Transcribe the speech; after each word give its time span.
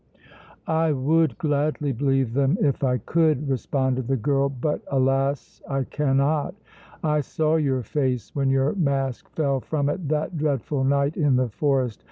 "I 0.65 0.93
would 0.93 1.37
gladly 1.37 1.91
believe 1.91 2.33
them 2.33 2.57
if 2.59 2.83
I 2.83 2.97
could," 2.97 3.47
responded 3.47 4.07
the 4.07 4.17
girl; 4.17 4.49
"but, 4.49 4.81
alas! 4.87 5.61
I 5.69 5.83
cannot! 5.83 6.55
I 7.03 7.21
saw 7.21 7.57
your 7.57 7.83
face 7.83 8.33
when 8.35 8.49
your 8.49 8.73
mask 8.73 9.29
fell 9.35 9.59
from 9.59 9.89
it 9.89 10.07
that 10.09 10.37
dreadful 10.39 10.83
night 10.85 11.17
in 11.17 11.35
the 11.35 11.49
forest! 11.49 11.99